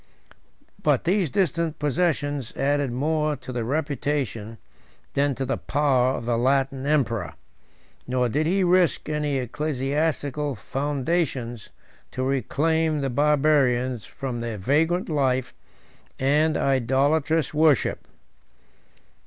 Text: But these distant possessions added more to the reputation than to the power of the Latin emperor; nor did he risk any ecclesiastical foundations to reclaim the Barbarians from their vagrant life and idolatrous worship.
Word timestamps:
But 0.81 1.03
these 1.03 1.29
distant 1.29 1.77
possessions 1.77 2.57
added 2.57 2.91
more 2.91 3.35
to 3.35 3.51
the 3.51 3.63
reputation 3.63 4.57
than 5.13 5.35
to 5.35 5.45
the 5.45 5.57
power 5.59 6.15
of 6.15 6.25
the 6.25 6.39
Latin 6.39 6.87
emperor; 6.87 7.35
nor 8.07 8.27
did 8.27 8.47
he 8.47 8.63
risk 8.63 9.09
any 9.09 9.37
ecclesiastical 9.37 10.55
foundations 10.55 11.69
to 12.13 12.23
reclaim 12.23 13.01
the 13.01 13.11
Barbarians 13.11 14.05
from 14.05 14.39
their 14.39 14.57
vagrant 14.57 15.07
life 15.07 15.53
and 16.17 16.57
idolatrous 16.57 17.53
worship. 17.53 18.07